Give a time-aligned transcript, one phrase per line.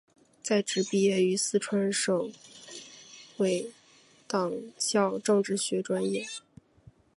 [0.41, 2.33] 在职毕业于四川省
[3.37, 3.69] 委
[4.27, 6.25] 党校政治学专业。